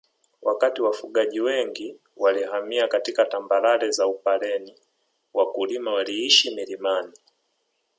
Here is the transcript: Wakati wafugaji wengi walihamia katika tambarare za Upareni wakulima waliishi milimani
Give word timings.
Wakati 0.41 0.81
wafugaji 0.81 1.39
wengi 1.41 1.95
walihamia 2.17 2.87
katika 2.87 3.25
tambarare 3.25 3.91
za 3.91 4.07
Upareni 4.07 4.75
wakulima 5.33 5.93
waliishi 5.93 6.55
milimani 6.55 7.13